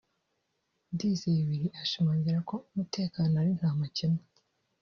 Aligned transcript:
Ndizeye 0.93 1.41
Willy 1.49 1.69
ashimangira 1.81 2.39
ko 2.49 2.55
umutekano 2.71 3.33
ari 3.41 3.51
nta 3.57 3.71
makemwa 3.79 4.23